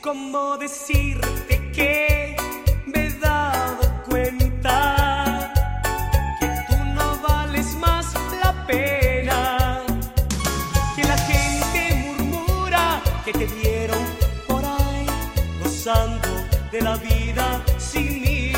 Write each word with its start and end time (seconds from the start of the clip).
cómo 0.00 0.58
decirte 0.58 1.70
que 1.72 2.36
me 2.86 3.06
he 3.06 3.10
dado 3.20 4.02
cuenta 4.08 5.52
que 6.40 6.48
tú 6.68 6.76
no 6.96 7.20
vales 7.20 7.76
más 7.76 8.12
la 8.42 8.66
pena. 8.66 9.84
Que 10.96 11.04
la 11.04 11.16
gente 11.18 12.16
murmura 12.28 13.00
que 13.24 13.32
te 13.32 13.46
vieron 13.46 14.04
por 14.48 14.64
ahí 14.64 15.06
gozando 15.62 16.28
de 16.72 16.80
la 16.80 16.96
vida 16.96 17.62
sin 17.78 18.22
mí. 18.22 18.52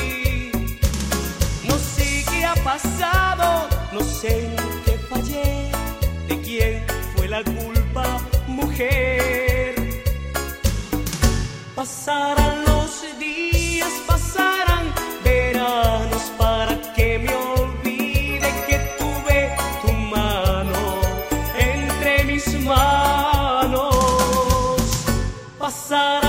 No 1.68 1.76
sé 1.76 2.24
qué 2.30 2.46
ha 2.46 2.54
pasado, 2.64 3.68
no 3.92 4.00
sé 4.00 4.46
en 4.46 4.56
qué 4.84 4.98
fallé, 5.10 5.70
de 6.28 6.40
quién 6.40 6.84
fue 7.14 7.28
la 7.28 7.42
culpa, 7.44 8.18
mujer. 8.46 9.21
Pasarán 11.82 12.64
los 12.64 13.02
días, 13.18 13.90
pasarán 14.06 14.94
veranos 15.24 16.30
para 16.38 16.80
que 16.94 17.18
me 17.18 17.34
olvide 17.34 18.48
que 18.68 18.78
tuve 19.00 19.50
tu 19.84 19.92
mano 19.92 21.00
entre 21.58 22.22
mis 22.22 22.46
manos. 22.60 23.96
Pasarán 25.58 26.21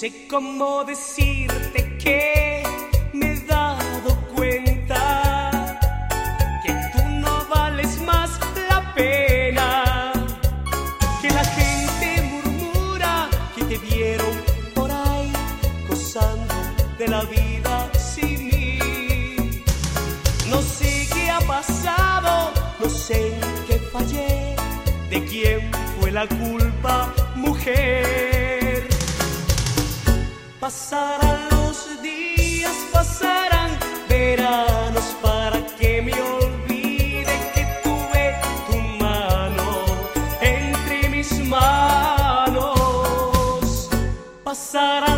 sé 0.00 0.28
cómo 0.28 0.84
decirte 0.84 1.98
que 1.98 2.62
me 3.12 3.32
he 3.32 3.40
dado 3.40 4.14
cuenta 4.32 5.80
que 6.64 6.72
tú 6.92 7.02
no 7.18 7.44
vales 7.46 8.00
más 8.02 8.38
la 8.68 8.94
pena. 8.94 10.12
Que 11.20 11.30
la 11.30 11.44
gente 11.44 12.06
murmura 12.30 13.28
que 13.56 13.64
te 13.64 13.78
vieron 13.78 14.34
por 14.72 14.88
ahí 14.88 15.32
gozando 15.88 16.54
de 16.96 17.08
la 17.08 17.24
vida 17.24 17.90
sin 17.98 18.46
mí. 18.46 18.78
No 20.48 20.62
sé 20.62 21.08
qué 21.12 21.28
ha 21.28 21.40
pasado, 21.40 22.52
no 22.78 22.88
sé 22.88 23.34
en 23.34 23.40
qué 23.66 23.80
fallé, 23.92 24.54
de 25.10 25.24
quién 25.24 25.72
fue 25.98 26.12
la 26.12 26.28
culpa, 26.28 27.12
mujer. 27.34 28.57
Pasarán 30.68 31.48
los 31.50 32.02
días, 32.02 32.76
pasarán 32.92 33.70
veranos 34.06 35.16
para 35.22 35.64
que 35.78 36.02
me 36.02 36.12
olvide 36.12 37.34
que 37.54 37.64
tuve 37.82 38.36
tu 38.68 38.76
mano 39.02 39.86
entre 40.42 41.08
mis 41.08 41.32
manos. 41.48 42.78
Pasarán 44.44 45.17